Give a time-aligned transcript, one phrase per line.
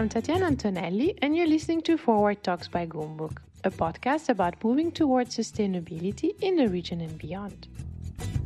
[0.00, 4.90] I'm Tatiana Antonelli, and you're listening to Forward Talks by Goumbook, a podcast about moving
[4.90, 7.68] towards sustainability in the region and beyond.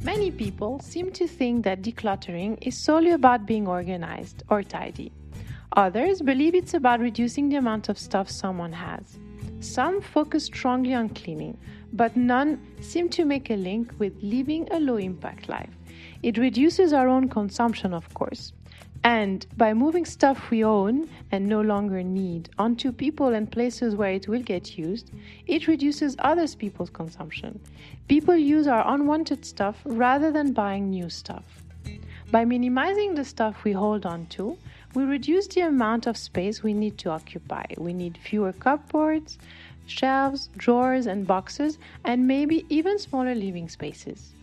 [0.03, 5.13] Many people seem to think that decluttering is solely about being organized or tidy.
[5.77, 9.17] Others believe it's about reducing the amount of stuff someone has.
[9.61, 11.57] Some focus strongly on cleaning,
[11.93, 15.71] but none seem to make a link with living a low impact life.
[16.21, 18.53] It reduces our own consumption, of course.
[19.05, 24.13] And by moving stuff we own and no longer need onto people and places where
[24.13, 25.11] it will get used,
[25.47, 27.61] it reduces other people's consumption.
[28.09, 31.45] People use our unwanted stuff rather than buying new stuff.
[32.31, 34.57] By minimizing the stuff we hold on to,
[34.95, 37.67] we reduce the amount of space we need to occupy.
[37.77, 39.39] We need fewer cupboards,
[39.87, 44.35] shelves, drawers, and boxes, and maybe even smaller living spaces.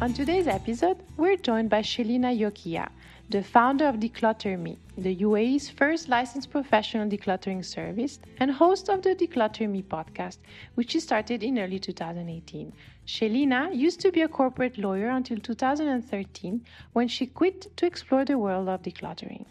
[0.00, 2.88] On today's episode, we're joined by Shelina Jokhiya,
[3.30, 9.02] the founder of Declutter Me, the UAE's first licensed professional decluttering service and host of
[9.02, 10.38] the Declutter Me podcast,
[10.76, 12.72] which she started in early 2018.
[13.08, 18.38] Shelina used to be a corporate lawyer until 2013 when she quit to explore the
[18.38, 19.46] world of decluttering.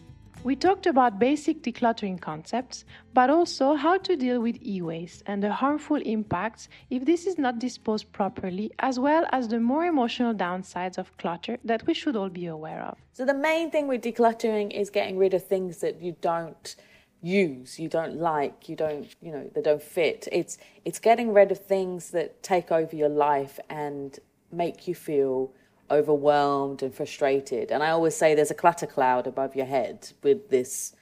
[0.48, 5.44] We talked about basic decluttering concepts, but also how to deal with e waste and
[5.44, 10.34] the harmful impacts if this is not disposed properly, as well as the more emotional
[10.34, 12.98] downsides of clutter that we should all be aware of.
[13.12, 16.78] So, the main thing with decluttering is getting rid of things that you don't
[17.22, 21.52] use you don't like you don't you know they don't fit it's it's getting rid
[21.52, 24.20] of things that take over your life and
[24.52, 25.52] make you feel
[25.90, 27.72] overwhelmed and frustrated.
[27.72, 30.94] And I always say there's a clutter cloud above your head with this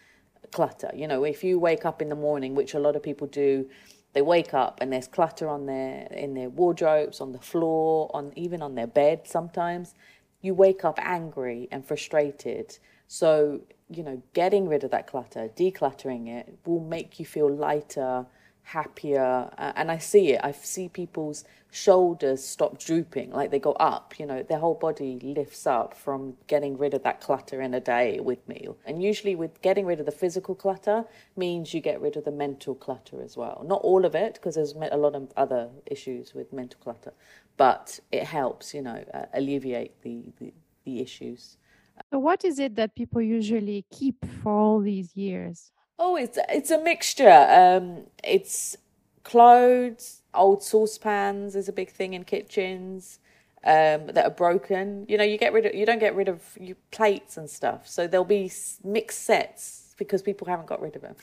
[0.52, 0.92] clutter.
[0.94, 3.70] You know, if you wake up in the morning, which a lot of people do,
[4.14, 8.32] they wake up and there's clutter on their in their wardrobes, on the floor, on
[8.36, 9.94] even on their bed sometimes.
[10.42, 12.78] You wake up angry and frustrated.
[13.08, 18.26] So, you know, getting rid of that clutter, decluttering it will make you feel lighter,
[18.66, 20.42] happier uh, and i see it.
[20.44, 25.20] I see people's shoulders stop drooping like they go up you know their whole body
[25.22, 28.68] lifts up from getting rid of that clutter in a day with me.
[28.86, 31.06] And usually with getting rid of the physical clutter
[31.36, 33.64] means you get rid of the mental clutter as well.
[33.68, 37.14] Not all of it because there's a lot of other issues with mental clutter
[37.58, 40.54] but it helps you know uh, alleviate the, the
[40.86, 41.58] the issues.
[42.12, 46.72] So what is it that people usually keep for all these years Oh, it's it's
[46.72, 47.30] a mixture.
[47.50, 48.76] Um, it's
[49.24, 53.20] clothes, old saucepans is a big thing in kitchens
[53.64, 55.06] um, that are broken.
[55.08, 57.88] You know, you get rid of you don't get rid of your plates and stuff,
[57.88, 58.52] so there'll be
[58.84, 61.16] mixed sets because people haven't got rid of them.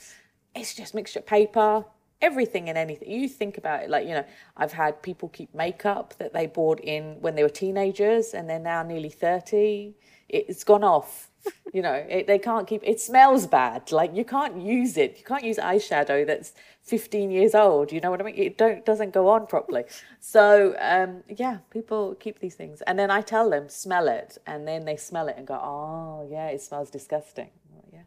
[0.54, 1.84] It's just mixture paper,
[2.22, 3.10] everything and anything.
[3.10, 4.24] You think about it, like you know,
[4.56, 8.58] I've had people keep makeup that they bought in when they were teenagers and they're
[8.58, 9.94] now nearly thirty.
[10.32, 11.30] It's gone off
[11.72, 12.82] you know, it, they can't keep.
[12.84, 13.90] It smells bad.
[13.92, 15.16] Like you can't use it.
[15.18, 17.92] You can't use eyeshadow that's 15 years old.
[17.92, 18.36] You know what I mean?
[18.36, 19.84] It don't doesn't go on properly.
[20.20, 24.66] So um, yeah, people keep these things, and then I tell them smell it, and
[24.68, 27.50] then they smell it and go, oh yeah, it smells disgusting.
[27.92, 28.02] Yeah,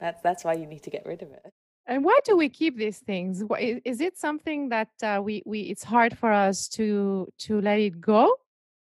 [0.00, 1.52] that's that's why you need to get rid of it.
[1.86, 3.44] And why do we keep these things?
[3.60, 8.00] Is it something that uh, we we it's hard for us to to let it
[8.00, 8.36] go,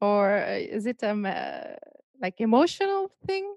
[0.00, 1.76] or uh, is it um uh,
[2.20, 3.54] like emotional thing?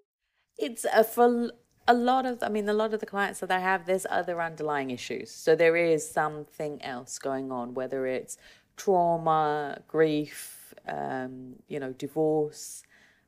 [0.61, 1.51] it's a, for
[1.88, 4.41] a lot of, I mean, a lot of the clients that I have, there's other
[4.41, 5.31] underlying issues.
[5.31, 8.38] So there is something else going on, whether it's
[8.77, 12.83] trauma, grief, um, you know, divorce,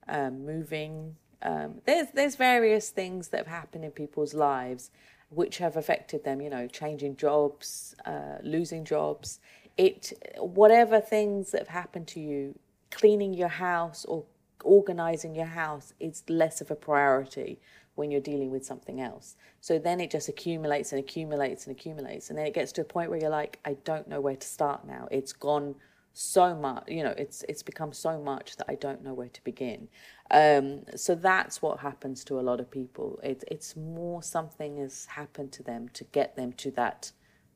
[0.07, 1.17] um, moving.
[1.41, 4.91] Um, there's there's various things that have happened in people's lives
[5.29, 6.41] which have affected them.
[6.41, 9.39] You know, changing jobs, uh, losing jobs.
[9.77, 12.57] It whatever things that have happened to you,
[12.91, 14.23] cleaning your house or
[14.63, 17.59] organizing your house is less of a priority
[17.96, 19.35] when you're dealing with something else.
[19.62, 22.29] So then it just accumulates and accumulates and accumulates.
[22.29, 24.47] And then it gets to a point where you're like, I don't know where to
[24.47, 25.07] start now.
[25.12, 25.75] It's gone
[26.13, 29.44] so much, you know, it's it's become so much that I don't know where to
[29.44, 29.88] begin.
[30.30, 33.19] Um, so that's what happens to a lot of people.
[33.24, 37.12] It, it's more something has happened to them to get them to that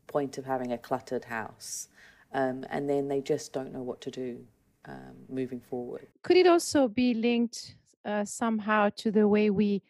[0.07, 1.88] point of having a cluttered house.
[2.33, 4.45] Um, and then they just don't know what to do
[4.88, 6.07] um, moving forward.
[6.24, 7.75] Could it also be linked
[8.06, 9.81] uh, somehow to the way we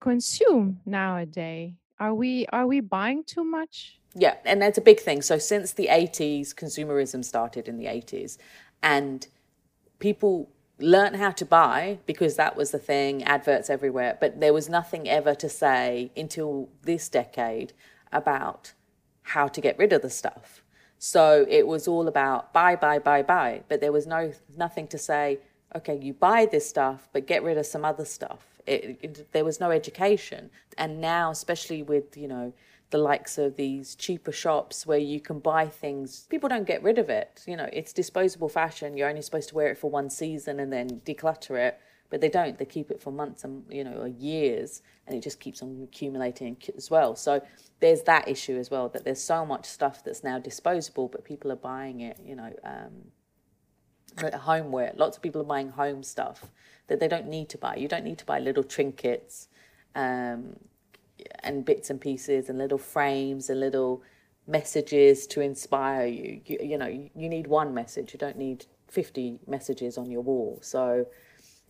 [0.00, 1.72] consume nowadays?
[1.98, 3.98] Are we are we buying too much?
[4.14, 5.22] Yeah, and that's a big thing.
[5.22, 8.36] So since the 80s, consumerism started in the 80s,
[8.82, 9.26] and
[9.98, 14.18] people learned how to buy because that was the thing, adverts everywhere.
[14.20, 17.72] But there was nothing ever to say until this decade
[18.12, 18.72] about
[19.22, 20.61] how to get rid of the stuff.
[21.04, 23.62] So it was all about buy, buy, buy, buy.
[23.68, 25.40] But there was no nothing to say,
[25.74, 28.46] okay, you buy this stuff, but get rid of some other stuff.
[28.68, 32.52] It, it, there was no education, and now, especially with you know
[32.90, 36.98] the likes of these cheaper shops where you can buy things, people don't get rid
[36.98, 37.42] of it.
[37.48, 38.96] You know, it's disposable fashion.
[38.96, 41.80] You're only supposed to wear it for one season and then declutter it
[42.12, 42.58] but they don't.
[42.58, 45.80] They keep it for months and you know or years, and it just keeps on
[45.82, 47.16] accumulating as well.
[47.16, 47.40] So
[47.80, 51.50] there's that issue as well that there's so much stuff that's now disposable, but people
[51.50, 52.18] are buying it.
[52.22, 54.92] You know, um, homeware.
[54.94, 56.50] Lots of people are buying home stuff
[56.88, 57.76] that they don't need to buy.
[57.76, 59.48] You don't need to buy little trinkets.
[59.94, 60.56] Um,
[61.40, 64.02] and bits and pieces and little frames and little
[64.46, 66.40] messages to inspire you.
[66.44, 68.12] You, you know, you need one message.
[68.12, 70.58] You don't need 50 messages on your wall.
[70.62, 71.06] So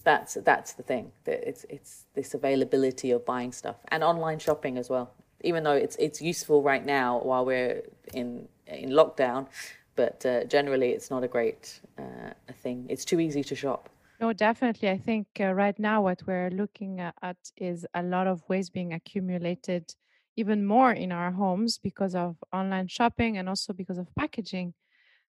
[0.03, 4.91] that's that's the thing it's it's this availability of buying stuff and online shopping as
[4.91, 5.13] well.
[5.43, 7.83] Even though it's it's useful right now while we're
[8.15, 9.47] in in lockdown
[9.95, 12.31] but uh, generally it's not a great uh,
[12.63, 12.87] thing.
[12.89, 13.89] It's too easy to shop.
[14.21, 14.89] No definitely.
[14.89, 18.93] I think uh, right now what we're looking at is a lot of waste being
[18.93, 19.95] accumulated
[20.37, 24.75] even more in our homes because of online shopping and also because of packaging.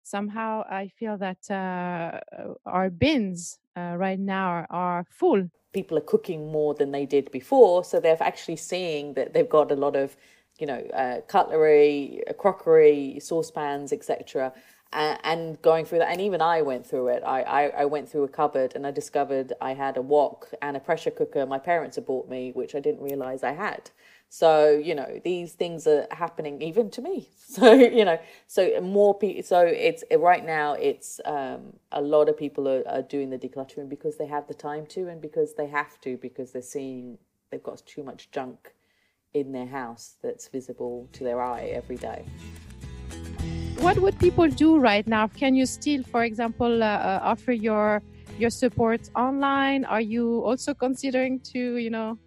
[0.03, 2.21] Somehow I feel that uh,
[2.67, 5.49] our bins uh, right now are, full.
[5.73, 9.73] People are cooking more than they did before, so they're actually seeing that they've got
[9.73, 10.17] a lot of,
[10.59, 14.53] you know, uh, cutlery, crockery, saucepans, etc.
[14.93, 17.23] And, going through that, and even I went through it.
[17.25, 20.77] I, I, I went through a cupboard and I discovered I had a wok and
[20.77, 23.91] a pressure cooker my parents had bought me, which I didn't realize I had.
[24.35, 27.29] So you know these things are happening even to me.
[27.53, 29.43] So you know, so more people.
[29.43, 30.73] So it's right now.
[30.73, 34.55] It's um, a lot of people are, are doing the decluttering because they have the
[34.55, 37.19] time to, and because they have to, because they're seeing
[37.51, 38.73] they've got too much junk
[39.35, 42.25] in their house that's visible to their eye every day.
[43.81, 45.27] What would people do right now?
[45.29, 48.01] Can you still, for example, uh, uh offer your
[48.39, 49.85] your support online?
[49.85, 52.19] Are you also considering to, you know,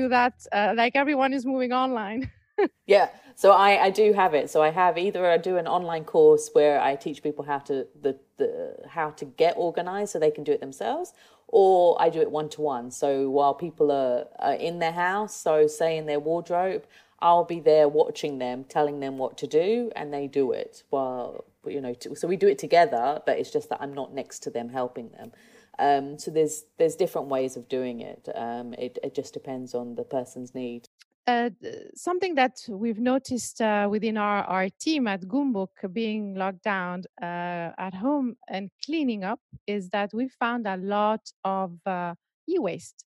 [0.00, 2.22] do that uh, like everyone is moving online.
[2.86, 4.50] Yeah so I, I do have it.
[4.50, 7.86] So i have either i do an online course where i teach people how to
[8.04, 11.12] the, the how to get organized so they can do it themselves
[11.48, 15.34] or i do it one to one so while people are, are in their house
[15.36, 16.84] so say in their wardrobe
[17.20, 21.44] i'll be there watching them telling them what to do and they do it while
[21.66, 24.50] you know so we do it together but it's just that i'm not next to
[24.50, 25.30] them helping them
[25.78, 28.28] um, so there's there's different ways of doing it.
[28.34, 30.88] Um, it it just depends on the person's need.
[31.28, 31.50] Uh,
[31.96, 37.72] something that we've noticed uh, within our, our team at Goumbook being locked down uh,
[37.78, 42.14] at home and cleaning up is that we found a lot of uh,
[42.48, 43.04] e-waste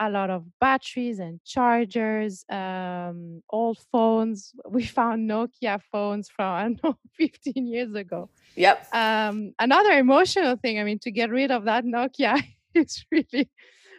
[0.00, 4.52] a lot of batteries and chargers, um, old phones.
[4.68, 8.30] We found Nokia phones from I don't know 15 years ago.
[8.56, 8.88] Yep.
[8.94, 10.80] Um, another emotional thing.
[10.80, 12.42] I mean, to get rid of that Nokia
[12.74, 13.50] is really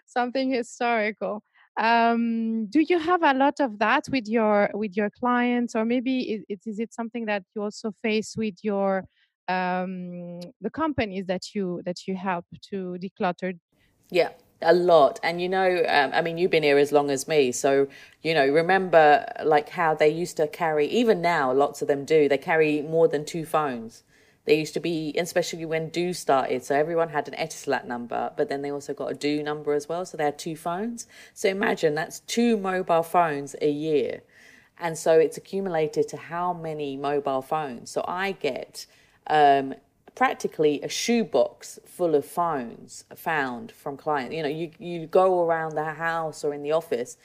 [0.07, 1.43] something historical.
[1.79, 6.43] Um, do you have a lot of that with your with your clients, or maybe
[6.49, 9.05] it, is it something that you also face with your
[9.47, 13.57] um, the companies that you that you help to declutter?
[14.09, 14.31] Yeah,
[14.61, 15.19] a lot.
[15.23, 17.51] And you know um, i mean you've been here as long as me.
[17.51, 17.87] So
[18.21, 22.29] you know remember like how they used to carry even now lots of them do.
[22.29, 24.03] They carry more than two phones.
[24.45, 28.49] They used to be especially when du started so everyone had an etisalat number but
[28.49, 31.07] then they also got a du number as well so they had two phones.
[31.33, 34.21] So imagine that's two mobile phones a year.
[34.79, 37.91] And so it's accumulated to how many mobile phones.
[37.91, 38.87] So i get
[39.27, 39.75] um,
[40.15, 44.35] practically a shoebox full of phones found from clients.
[44.35, 47.17] You know, you, you go around the house or in the office,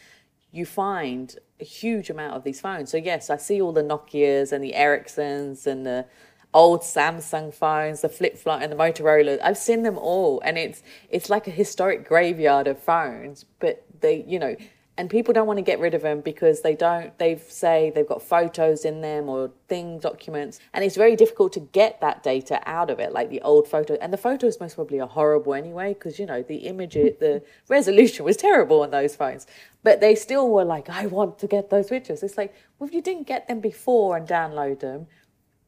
[0.53, 2.91] you find a huge amount of these phones.
[2.91, 6.07] So yes, I see all the Nokias and the Ericssons and the
[6.55, 9.39] old Samsung phones, the flip flop and the Motorola.
[9.43, 13.45] I've seen them all, and it's it's like a historic graveyard of phones.
[13.61, 14.57] But they, you know,
[14.99, 18.07] and people don't want to get rid of them because they don't they say they've
[18.07, 20.59] got photos in them or thing documents.
[20.73, 23.95] And it's very difficult to get that data out of it like the old photo
[24.01, 28.25] and the photos most probably are horrible anyway because you know the image the resolution
[28.25, 29.47] was terrible on those phones.
[29.83, 32.23] But they still were like i want to get those pictures.
[32.23, 35.07] It's like well if you didn't get them before and download them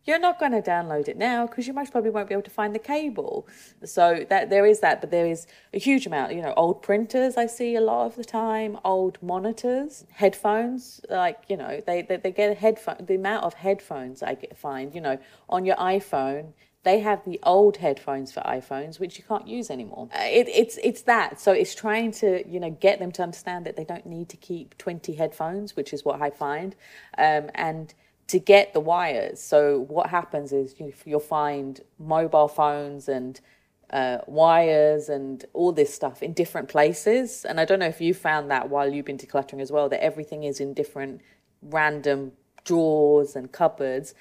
[0.09, 2.51] you're not going to download it now because you most probably won't be able to
[2.51, 3.47] find the cable.
[3.85, 6.33] So that there is that, but there is a huge amount.
[6.33, 11.03] You know, old printers I see a lot of the time, old monitors, headphones.
[11.11, 13.05] Like you know, they they, they get a headphone.
[13.05, 16.55] The amount of headphones I get, find, you know, on your iPhone.
[16.85, 20.09] They have the old headphones for iPhones, which you can't use anymore.
[20.15, 21.39] Uh, it, it's it's that.
[21.39, 24.39] So it's trying to you know get them to understand that they don't need to
[24.39, 26.75] keep twenty headphones, which is what I find,
[27.19, 27.93] um, and
[28.29, 29.41] to get the wires.
[29.41, 33.41] So what happens is you, will find mobile phones and
[33.91, 37.45] uh, wires and all this stuff in different places.
[37.45, 40.03] And I don't know if you found that while you've been decluttering as well, that
[40.03, 41.23] everything is in different
[41.63, 42.33] random
[42.65, 44.15] drawers and cupboards.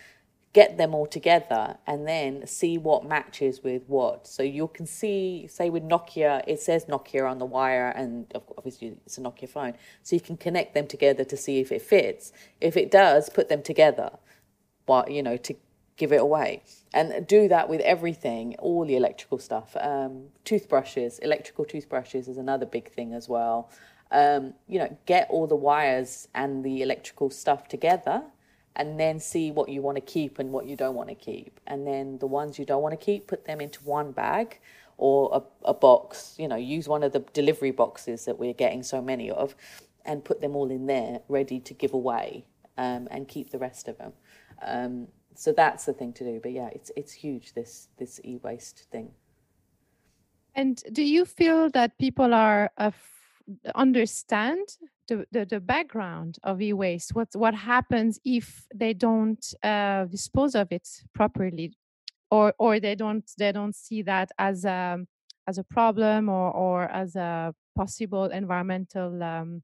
[0.53, 4.25] Get them all together and then see what matches with what.
[4.27, 8.95] So you can see, say with Nokia, it says Nokia on the wire, and obviously
[9.05, 9.73] it's a Nokia phone.
[10.03, 12.31] So you can connect them together to see if it fits.
[12.59, 14.11] If it does, put them together.
[14.85, 15.55] But you know, to
[15.97, 16.63] give it away.
[16.93, 19.75] And do that with everything, all the electrical stuff.
[19.79, 23.69] Um, toothbrushes, electrical toothbrushes is another big thing as well.
[24.11, 28.23] Um, you know, get all the wires and the electrical stuff together
[28.77, 31.59] and then see what you want to keep and what you don't want to keep.
[31.65, 34.59] And then the ones you don't want to keep, put them into one bag
[34.97, 36.35] or a, a box.
[36.37, 39.55] You know, use one of the delivery boxes that we're getting so many of
[40.05, 42.45] and put them all in there ready to give away
[42.77, 44.13] um, and keep the rest of them.
[44.61, 46.39] Um, so that's the thing to do.
[46.41, 49.09] But yeah, it's it's huge this this e waste thing.
[50.53, 52.71] And do you feel that people are
[53.73, 54.77] understand
[55.07, 57.15] the, the, the background of e waste?
[57.15, 61.73] What what happens if they don't uh, dispose of it properly,
[62.31, 64.99] or or they don't they don't see that as a
[65.47, 69.63] as a problem or or as a possible environmental um,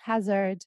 [0.00, 0.64] hazard?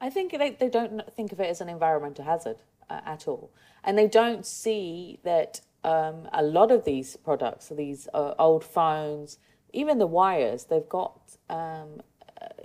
[0.00, 2.56] I think they, they don't think of it as an environmental hazard
[2.88, 3.50] uh, at all.
[3.84, 9.38] And they don't see that um, a lot of these products, these uh, old phones,
[9.72, 12.02] even the wires, they've got um,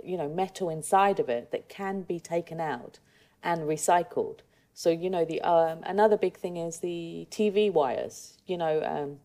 [0.02, 2.98] you know metal inside of it that can be taken out
[3.42, 4.40] and recycled.
[4.74, 8.38] So you know the um, another big thing is the TV wires.
[8.46, 9.18] You know, um,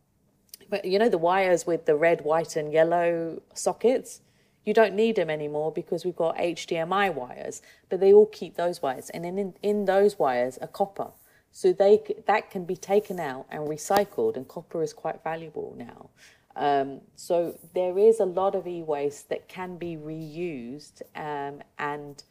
[0.69, 4.21] but you know the wires with the red, white, and yellow sockets.
[4.63, 8.79] You don't need them anymore because we've got HDMI wires, but they all keep those
[8.79, 9.09] wires.
[9.09, 11.07] And in, in those wires are copper.
[11.51, 16.09] So they that can be taken out and recycled, and copper is quite valuable now.
[16.55, 22.23] Um, so there is a lot of e-waste that can be reused um, and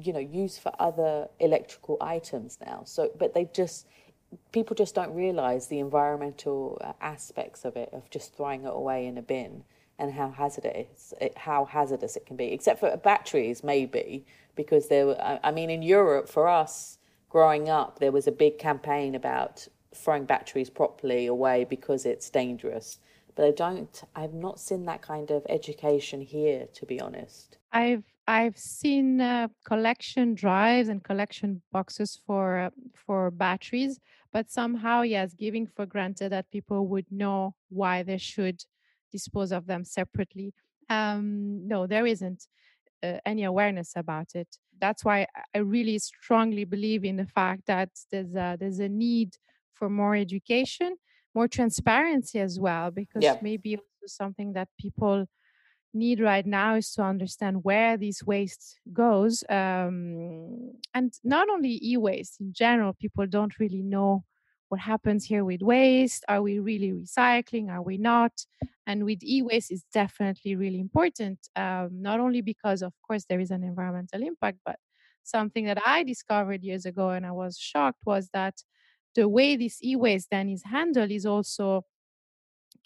[0.00, 2.82] you know used for other electrical items now.
[2.84, 3.86] So, but they just
[4.52, 9.06] people just don't realize the environmental uh, aspects of it of just throwing it away
[9.06, 9.64] in a bin
[9.98, 12.52] and how hazardous it, how hazardous it can be.
[12.52, 14.24] Except for batteries, maybe
[14.54, 15.06] because there.
[15.06, 19.66] Were, I mean, in Europe, for us growing up, there was a big campaign about
[19.94, 22.98] throwing batteries properly away because it's dangerous.
[23.38, 24.02] But I don't.
[24.16, 27.56] I've not seen that kind of education here, to be honest.
[27.72, 34.00] I've I've seen uh, collection drives and collection boxes for uh, for batteries,
[34.32, 38.64] but somehow, yes, giving for granted that people would know why they should
[39.12, 40.52] dispose of them separately.
[40.90, 42.48] Um, no, there isn't
[43.04, 44.48] uh, any awareness about it.
[44.80, 49.36] That's why I really strongly believe in the fact that there's a, there's a need
[49.74, 50.96] for more education,
[51.38, 53.36] more transparency as well, because yeah.
[53.40, 55.26] maybe also something that people
[55.94, 62.34] need right now is to understand where this waste goes um, and not only e-waste
[62.40, 64.22] in general people don't really know
[64.68, 68.32] what happens here with waste are we really recycling are we not
[68.86, 73.50] and with e-waste is definitely really important um, not only because of course there is
[73.50, 74.76] an environmental impact but
[75.22, 78.56] something that i discovered years ago and i was shocked was that
[79.14, 81.84] the way this e-waste then is handled is also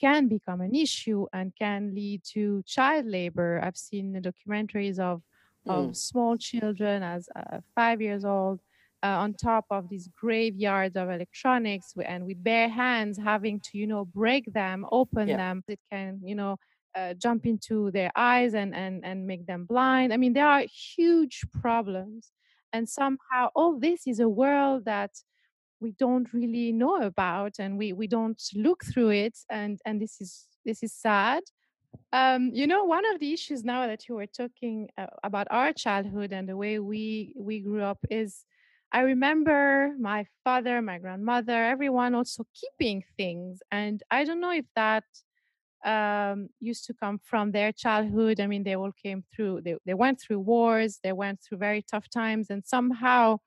[0.00, 5.22] can become an issue and can lead to child labor i've seen the documentaries of
[5.66, 5.72] mm.
[5.72, 8.60] of small children as uh, five years old
[9.04, 13.86] uh, on top of these graveyards of electronics and with bare hands having to you
[13.86, 15.36] know break them open yeah.
[15.36, 16.56] them it can you know
[16.94, 20.64] uh, jump into their eyes and, and and make them blind i mean there are
[20.96, 22.32] huge problems
[22.72, 25.10] and somehow all this is a world that
[25.82, 30.20] we don't really know about and we we don't look through it and and this
[30.20, 31.42] is this is sad
[32.12, 35.72] um, you know, one of the issues now that you were talking uh, about our
[35.72, 38.44] childhood and the way we we grew up is
[38.92, 43.62] I remember my father, my grandmother, everyone also keeping things.
[43.70, 45.04] And I don't know if that
[45.84, 48.40] um, used to come from their childhood.
[48.40, 51.82] I mean, they all came through, they, they went through wars, they went through very
[51.82, 53.38] tough times, and somehow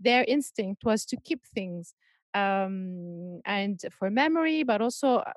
[0.00, 1.94] their instinct was to keep things
[2.34, 5.32] um, and for memory, but also uh,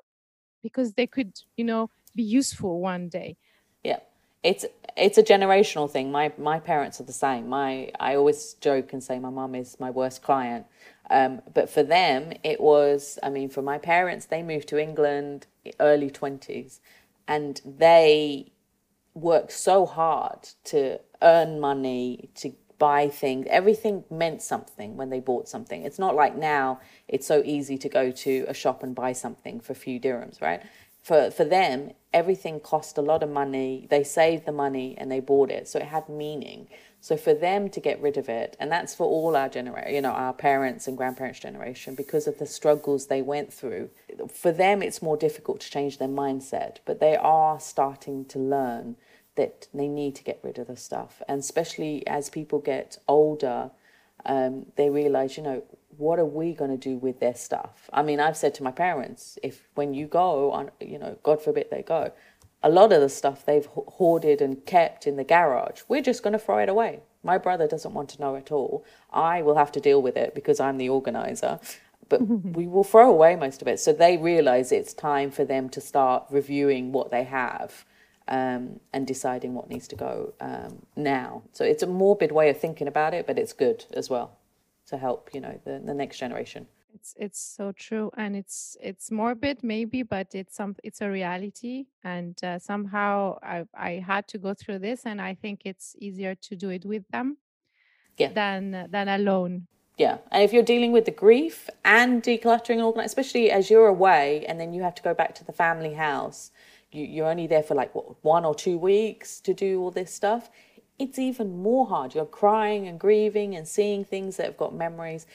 [0.62, 3.36] because they could, you know, be useful one day.
[3.84, 4.00] Yeah
[4.42, 4.64] it's
[4.96, 6.10] it's a generational thing.
[6.10, 7.48] My my parents are the same.
[7.48, 10.66] My I always joke and say my mum is my worst client.
[11.10, 13.18] Um, but for them, it was.
[13.22, 15.46] I mean, for my parents, they moved to England
[15.78, 16.80] early twenties,
[17.28, 18.52] and they
[19.14, 23.46] worked so hard to earn money to buy things.
[23.50, 25.84] Everything meant something when they bought something.
[25.84, 29.60] It's not like now it's so easy to go to a shop and buy something
[29.60, 30.62] for a few dirhams, right?
[31.00, 33.86] For for them, everything cost a lot of money.
[33.88, 36.66] They saved the money and they bought it, so it had meaning.
[37.02, 40.02] So for them to get rid of it, and that's for all our generation, you
[40.02, 43.90] know, our parents and grandparents' generation, because of the struggles they went through,
[44.42, 46.78] for them it's more difficult to change their mindset.
[46.84, 48.96] But they are starting to learn
[49.40, 53.70] that they need to get rid of the stuff, and especially as people get older,
[54.26, 55.62] um, they realize, you know,
[55.96, 57.88] what are we going to do with their stuff?
[57.90, 61.42] I mean, I've said to my parents, if when you go on, you know, God
[61.42, 62.12] forbid they go,
[62.62, 66.34] a lot of the stuff they've hoarded and kept in the garage, we're just going
[66.34, 67.00] to throw it away.
[67.22, 68.84] My brother doesn't want to know at all.
[69.10, 71.60] I will have to deal with it because I'm the organizer.
[72.10, 72.20] But
[72.58, 73.80] we will throw away most of it.
[73.80, 77.86] So they realize it's time for them to start reviewing what they have
[78.30, 81.42] um, and deciding what needs to go um, now.
[81.52, 84.38] So it's a morbid way of thinking about it, but it's good as well
[84.86, 89.10] to help, you know, the, the next generation it's it's so true and it's it's
[89.10, 94.38] morbid maybe but it's some it's a reality and uh, somehow I, I had to
[94.38, 97.36] go through this and i think it's easier to do it with them
[98.16, 98.32] yeah.
[98.32, 103.70] than than alone yeah and if you're dealing with the grief and decluttering especially as
[103.70, 106.50] you're away and then you have to go back to the family house
[106.92, 110.12] you, you're only there for like what, one or two weeks to do all this
[110.12, 110.50] stuff
[110.98, 115.26] it's even more hard you're crying and grieving and seeing things that have got memories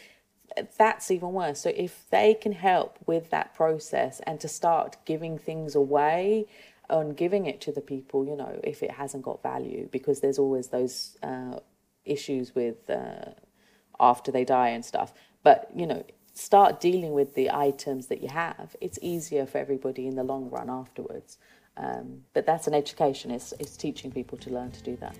[0.78, 1.60] that's even worse.
[1.60, 6.46] So if they can help with that process and to start giving things away
[6.90, 10.40] and giving it to the people, you know, if it hasn't got value, because there's
[10.40, 11.60] always those uh,
[12.06, 13.32] issues with uh,
[14.00, 15.14] after they die and stuff.
[15.44, 16.04] But you know,
[16.36, 18.76] start dealing with the items that you have.
[18.80, 21.38] It's easier for everybody in the long run afterwards.
[21.78, 23.32] Um, but that's an education.
[23.32, 25.16] It's, it's teaching people to learn to do that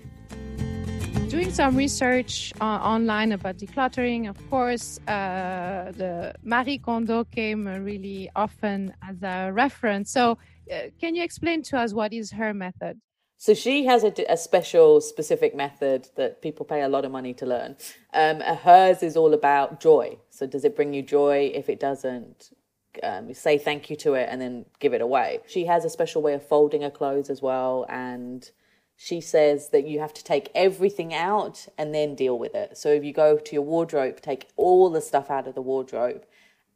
[1.36, 8.30] doing some research uh, online about decluttering, of course, uh, the Marie Kondo came really
[8.34, 10.10] often as a reference.
[10.10, 10.38] So,
[10.72, 12.98] uh, can you explain to us what is her method?
[13.38, 17.34] So she has a, a, special, specific method that people pay a lot of money
[17.34, 17.76] to learn.
[18.14, 20.18] Um, hers is all about joy.
[20.30, 21.52] So does it bring you joy?
[21.54, 22.50] If it doesn't,
[23.02, 25.40] um, say thank you to it and then give it away.
[25.46, 28.50] She has a special way of folding her clothes as well, and
[28.96, 32.78] she says that you have to take everything out and then deal with it.
[32.78, 36.24] So if you go to your wardrobe, take all the stuff out of the wardrobe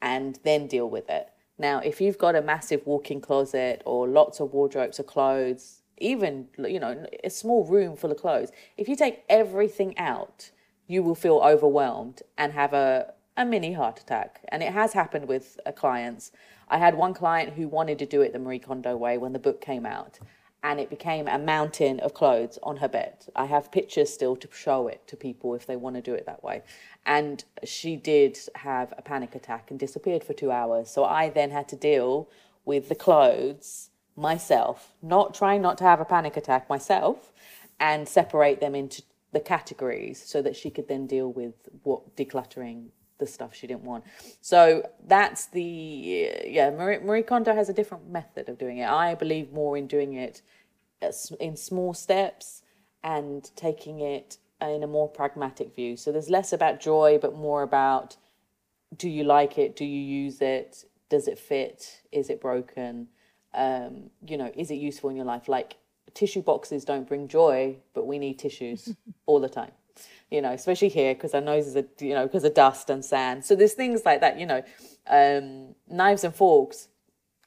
[0.02, 1.30] and then deal with it.
[1.58, 6.48] Now, if you've got a massive walk-in closet or lots of wardrobes of clothes, even
[6.58, 10.50] you know a small room full of clothes, if you take everything out,
[10.86, 14.40] you will feel overwhelmed and have a a mini heart attack.
[14.48, 16.32] And it has happened with uh, clients.
[16.68, 19.38] I had one client who wanted to do it the Marie Kondo way when the
[19.38, 20.18] book came out
[20.62, 23.26] and it became a mountain of clothes on her bed.
[23.34, 26.26] I have pictures still to show it to people if they want to do it
[26.26, 26.62] that way.
[27.06, 30.90] And she did have a panic attack and disappeared for two hours.
[30.90, 32.28] So I then had to deal
[32.64, 33.89] with the clothes
[34.20, 37.32] myself, not trying not to have a panic attack myself,
[37.78, 39.02] and separate them into
[39.32, 43.84] the categories so that she could then deal with what decluttering the stuff she didn't
[43.84, 44.04] want.
[44.40, 46.70] So that's the uh, yeah.
[46.70, 48.88] Marie, Marie Kondo has a different method of doing it.
[48.88, 50.42] I believe more in doing it
[51.38, 52.62] in small steps
[53.02, 55.96] and taking it in a more pragmatic view.
[55.96, 58.16] So there's less about joy, but more about
[58.96, 59.76] do you like it?
[59.76, 60.84] Do you use it?
[61.08, 62.02] Does it fit?
[62.10, 63.08] Is it broken?
[63.54, 65.48] Um, you know, is it useful in your life?
[65.48, 65.76] Like
[66.14, 68.94] tissue boxes don't bring joy, but we need tissues
[69.26, 69.72] all the time
[70.30, 73.44] you know, especially here because our noses are, you know, because of dust and sand.
[73.44, 74.62] So there's things like that, you know,
[75.08, 76.88] um, knives and forks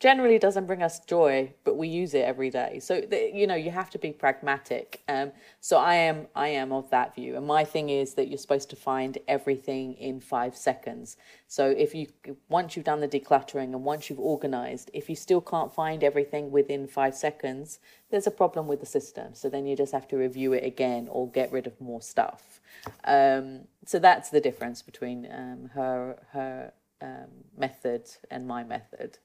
[0.04, 2.78] generally doesn't bring us joy, but we use it every day.
[2.80, 5.02] So the, you know, you have to be pragmatic.
[5.08, 7.38] Um, so I am, I am of that view.
[7.38, 11.16] And my thing is that you're supposed to find everything in five seconds.
[11.48, 12.08] So if you
[12.50, 16.52] once you've done the decluttering and once you've organized, if you still can't find everything
[16.52, 17.80] within five seconds,
[18.12, 19.34] there's a problem with the system.
[19.34, 22.60] So then you just have to review it again or get rid of more stuff.
[23.06, 29.20] Um, so that's the difference between um, her her um, method and my method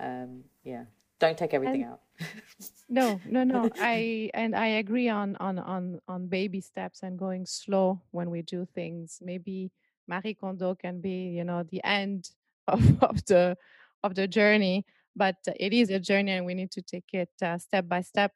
[0.00, 0.84] um, yeah,
[1.20, 2.00] don't take everything and, out.
[2.88, 3.70] no, no, no.
[3.78, 8.42] I and I agree on on on on baby steps and going slow when we
[8.42, 9.20] do things.
[9.22, 9.70] Maybe
[10.06, 12.30] Marie Kondo can be, you know, the end
[12.68, 13.56] of, of the
[14.04, 17.58] of the journey, but it is a journey and we need to take it uh,
[17.58, 18.32] step by step.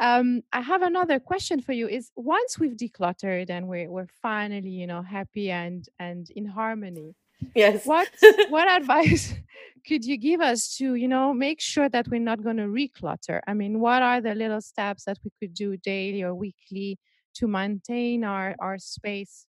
[0.00, 1.86] Um, I have another question for you.
[1.86, 7.14] Is once we've decluttered and we're we're finally, you know, happy and and in harmony,
[7.54, 8.08] yes what
[8.48, 9.34] what advice
[9.86, 13.40] could you give us to you know make sure that we're not going to reclutter?
[13.46, 16.98] I mean what are the little steps that we could do daily or weekly
[17.34, 19.46] to maintain our our space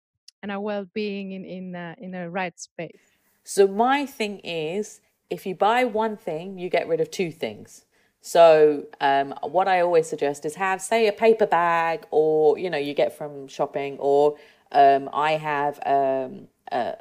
[0.42, 3.18] and our well-being in in uh, in a right space?
[3.44, 7.84] So my thing is if you buy one thing you get rid of two things.
[8.20, 12.78] So um, what i always suggest is have say a paper bag or you know
[12.78, 14.34] you get from shopping or
[14.72, 16.94] um, i have um, a,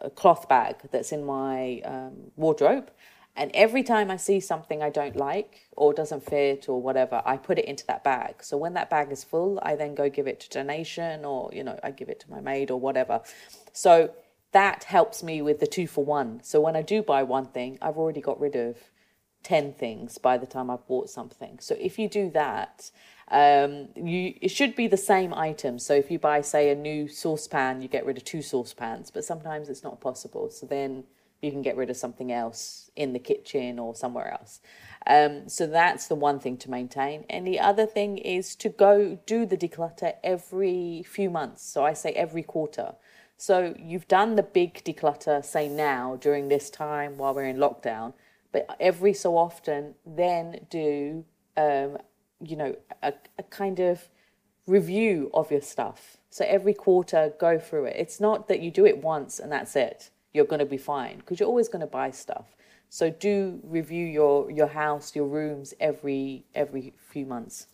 [0.00, 2.90] a, cloth bag that's in my um, wardrobe
[3.38, 7.36] and every time I see something I don't like or doesn't fit or whatever, I
[7.36, 8.42] put it into that bag.
[8.42, 11.62] So when that bag is full, I then go give it to donation or, you
[11.62, 13.20] know, I give it to my maid or whatever.
[13.72, 14.10] So
[14.50, 16.40] that helps me with the two for one.
[16.42, 18.76] So when I do buy one thing, I've already got rid of
[19.44, 21.60] 10 things by the time I've bought something.
[21.60, 22.90] So if you do that,
[23.30, 25.78] um, you it should be the same item.
[25.78, 29.24] So if you buy, say, a new saucepan, you get rid of two saucepans, but
[29.24, 30.50] sometimes it's not possible.
[30.50, 31.04] So then
[31.42, 34.60] you can get rid of something else in the kitchen or somewhere else.
[35.06, 37.24] Um, so that's the one thing to maintain.
[37.30, 41.62] And the other thing is to go do the declutter every few months.
[41.62, 42.94] So I say every quarter.
[43.36, 48.14] So you've done the big declutter, say now during this time while we're in lockdown,
[48.50, 51.24] but every so often then do,
[51.56, 51.98] um,
[52.40, 54.08] you know, a, a kind of
[54.66, 56.18] review of your stuff.
[56.30, 57.96] So every quarter, go through it.
[57.96, 61.18] It's not that you do it once and that's it you're going to be fine
[61.18, 62.56] because you're always going to buy stuff.
[62.90, 67.66] So do review your your house, your rooms every every few months,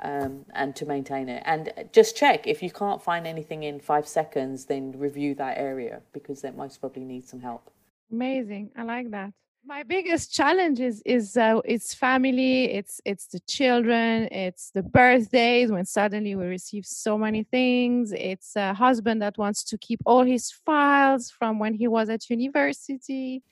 [0.00, 1.42] um, and to maintain it.
[1.46, 6.02] And just check if you can't find anything in five seconds, then review that area
[6.12, 7.70] because that most probably needs some help.
[8.12, 9.32] Amazing, I like that
[9.68, 15.70] my biggest challenge is is uh, it's family it's it's the children it's the birthdays
[15.70, 20.24] when suddenly we receive so many things it's a husband that wants to keep all
[20.24, 23.42] his files from when he was at university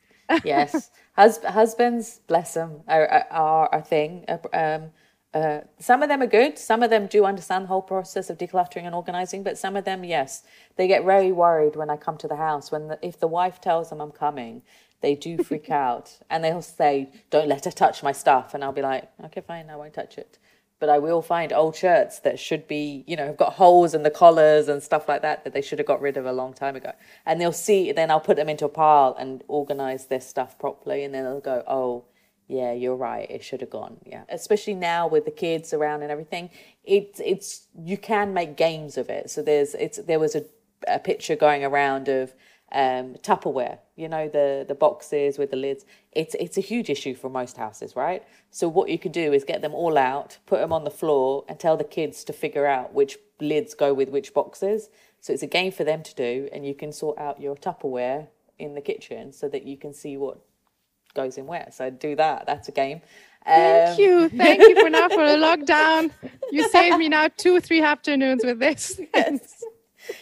[0.42, 4.90] yes Hus- husbands bless them are, are a thing uh, um,
[5.34, 6.58] uh, some of them are good.
[6.58, 9.84] Some of them do understand the whole process of decluttering and organizing, but some of
[9.84, 10.44] them, yes,
[10.76, 12.72] they get very worried when I come to the house.
[12.72, 14.62] When the, if the wife tells them I'm coming,
[15.00, 18.54] they do freak out and they'll say, Don't let her touch my stuff.
[18.54, 20.38] And I'll be like, Okay, fine, I won't touch it.
[20.78, 24.02] But I will find old shirts that should be, you know, have got holes in
[24.02, 26.52] the collars and stuff like that that they should have got rid of a long
[26.52, 26.92] time ago.
[27.24, 31.02] And they'll see, then I'll put them into a pile and organize their stuff properly.
[31.02, 32.04] And then they'll go, Oh,
[32.48, 33.28] yeah, you're right.
[33.28, 33.98] It should have gone.
[34.04, 36.50] Yeah, especially now with the kids around and everything,
[36.84, 39.30] it's it's you can make games of it.
[39.30, 40.44] So there's it's there was a,
[40.86, 42.34] a picture going around of
[42.72, 45.84] um, Tupperware, you know, the, the boxes with the lids.
[46.12, 48.24] It's, it's a huge issue for most houses, right?
[48.50, 51.44] So, what you can do is get them all out, put them on the floor,
[51.48, 54.88] and tell the kids to figure out which lids go with which boxes.
[55.20, 58.28] So, it's a game for them to do, and you can sort out your Tupperware
[58.58, 60.38] in the kitchen so that you can see what
[61.14, 61.68] goes in where.
[61.70, 62.46] So, do that.
[62.46, 63.00] That's a game.
[63.44, 64.28] Thank um, you.
[64.28, 66.10] Thank you for now for the lockdown.
[66.50, 69.00] You saved me now two, three afternoons with this.
[69.14, 69.55] yes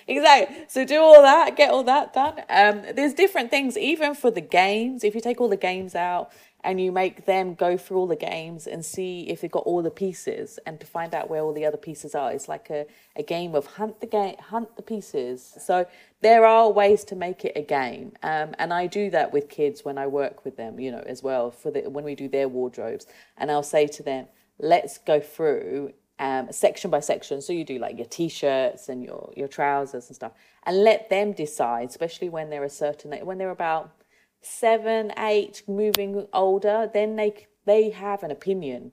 [0.07, 0.65] exactly.
[0.69, 2.41] So do all that, get all that done.
[2.49, 5.05] Um, there's different things, even for the games.
[5.05, 6.31] If you take all the games out
[6.65, 9.83] and you make them go through all the games and see if they've got all
[9.83, 12.87] the pieces and to find out where all the other pieces are, it's like a,
[13.17, 15.57] a game of hunt the game, hunt the pieces.
[15.61, 15.87] So
[16.23, 19.85] there are ways to make it a game, um, and I do that with kids
[19.85, 22.49] when I work with them, you know, as well for the when we do their
[22.49, 27.41] wardrobes, and I'll say to them, let's go through um, section by section.
[27.43, 30.33] So you do like your t-shirts and your your trousers and stuff,
[30.65, 31.89] and let them decide.
[31.89, 33.93] Especially when they're a certain when they're about
[34.41, 38.93] seven, eight, moving older, then they they have an opinion.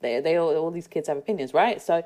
[0.00, 1.80] They they all, all these kids have opinions, right?
[1.82, 2.02] So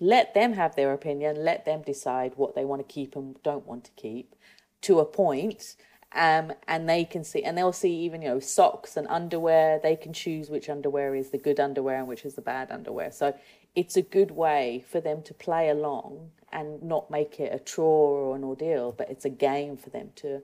[0.00, 1.44] let them have their opinion.
[1.44, 4.34] Let them decide what they want to keep and don't want to keep
[4.82, 5.76] to a point.
[6.12, 9.80] Um, and they can see, and they'll see even you know socks and underwear.
[9.82, 13.10] They can choose which underwear is the good underwear and which is the bad underwear.
[13.10, 13.34] So
[13.76, 18.18] it's a good way for them to play along and not make it a chore
[18.18, 20.42] or an ordeal, but it's a game for them to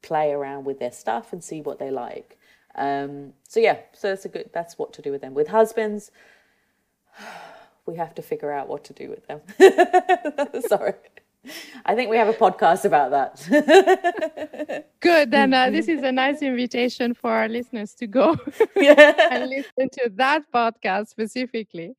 [0.00, 2.38] play around with their stuff and see what they like.
[2.76, 4.50] Um, so yeah, so that's a good.
[4.54, 5.34] That's what to do with them.
[5.34, 6.12] With husbands,
[7.86, 9.40] we have to figure out what to do with them.
[10.68, 10.94] Sorry.
[11.84, 14.84] I think we have a podcast about that.
[15.00, 15.30] Good.
[15.30, 18.36] Then uh, this is a nice invitation for our listeners to go
[18.76, 19.28] yeah.
[19.30, 21.96] and listen to that podcast specifically.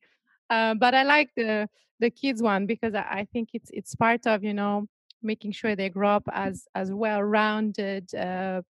[0.50, 1.68] Uh, but I like the
[2.00, 4.86] the kids one because I, I, think it's it's part of you know
[5.22, 8.62] making sure they grow up as as well rounded uh,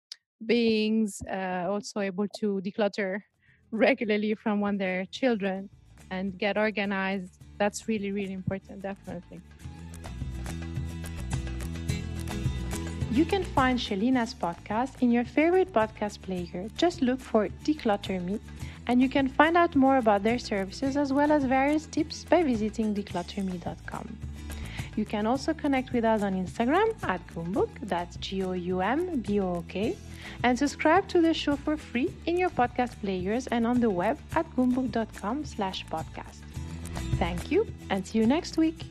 [0.46, 3.22] beings, uh, also able to declutter
[3.72, 5.70] regularly from when they're children
[6.12, 7.40] and get organized.
[7.58, 9.42] That's really really important, definitely.
[13.12, 16.68] You can find Shelina's podcast in your favorite podcast player.
[16.78, 18.40] Just look for Declutter Me
[18.90, 22.42] and you can find out more about their services as well as various tips by
[22.42, 24.18] visiting declutterme.com.
[24.96, 29.20] You can also connect with us on Instagram at Goumbook, that's G O U M
[29.20, 29.96] B O O K,
[30.44, 34.18] and subscribe to the show for free in your podcast players and on the web
[34.36, 36.42] at goumbook.com slash podcast.
[37.22, 38.86] Thank you and see you next week.